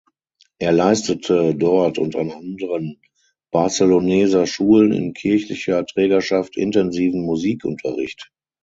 Er 0.57 0.71
leistete 0.71 1.53
dort 1.53 1.99
und 1.99 2.15
an 2.15 2.31
anderen 2.31 2.99
Barceloneser 3.51 4.47
Schulen 4.47 4.91
in 4.93 5.13
kirchlicher 5.13 5.85
Trägerschaft 5.85 6.57
intensiven 6.57 7.21
Musikunterricht. 7.23 8.31